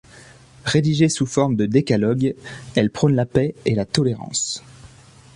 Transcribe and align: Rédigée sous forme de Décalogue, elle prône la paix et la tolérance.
Rédigée 0.65 1.09
sous 1.09 1.27
forme 1.27 1.55
de 1.55 1.67
Décalogue, 1.67 2.33
elle 2.73 2.89
prône 2.89 3.13
la 3.13 3.27
paix 3.27 3.53
et 3.65 3.75
la 3.75 3.85
tolérance. 3.85 4.63